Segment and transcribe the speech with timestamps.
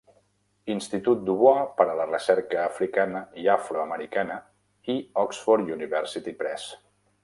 [0.75, 4.41] Institut Du Bois per a la Recerca Africana i Afroamericana
[4.97, 6.71] i Oxford University Press.